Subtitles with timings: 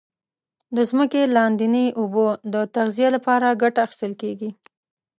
[0.75, 4.49] د ځمکې لاندي اوبو د تغذیه لپاره کټه اخیستل کیږي.